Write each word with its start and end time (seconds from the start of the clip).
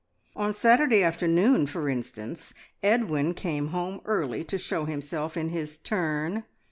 On 0.35 0.51
Saturday 0.51 1.03
afternoon, 1.03 1.67
for 1.67 1.87
instance, 1.87 2.55
Edwin 2.81 3.35
came 3.35 3.67
home 3.67 4.01
early 4.05 4.43
to 4.45 4.57
show 4.57 4.85
himself 4.85 5.37
in 5.37 5.49
his 5.49 5.77
turn. 5.77 6.43